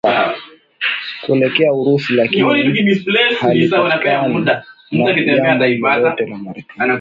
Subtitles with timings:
[1.25, 2.49] kuelekea Urusi lakini
[3.39, 4.63] halipakani na
[5.67, 6.89] jimbo lolote la Marekani